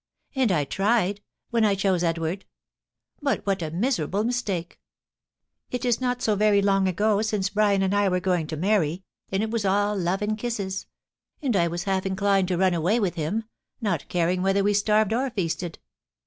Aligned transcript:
And 0.33 0.51
I 0.51 0.63
tried, 0.65 1.21
when 1.51 1.63
I 1.63 1.75
chose 1.75 2.03
Edward; 2.03 2.45
but 3.21 3.45
what 3.45 3.61
a 3.61 3.69
miserable 3.69 4.23
mistake!.... 4.23 4.79
It 5.69 5.85
is 5.85 6.01
not 6.01 6.23
so 6.23 6.35
very 6.35 6.59
long 6.59 6.87
ago 6.87 7.21
since 7.21 7.49
Brian 7.49 7.83
and 7.83 7.93
I 7.93 8.09
were 8.09 8.19
going 8.19 8.47
to 8.47 8.57
marry, 8.57 9.03
and 9.31 9.43
it 9.43 9.51
was 9.51 9.63
all 9.63 9.95
love 9.95 10.23
and 10.23 10.35
kisses; 10.39 10.87
and 11.43 11.55
I 11.55 11.67
was 11.67 11.83
half 11.83 12.07
inclined 12.07 12.47
to 12.47 12.57
run 12.57 12.73
away 12.73 12.99
with 12.99 13.13
him, 13.13 13.43
not 13.79 14.09
caring 14.09 14.41
whether 14.41 14.63
we 14.63 14.73
starved 14.73 15.13
or 15.13 15.29
feasted. 15.29 15.77